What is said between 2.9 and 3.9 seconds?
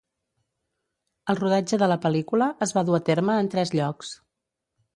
a terme en tres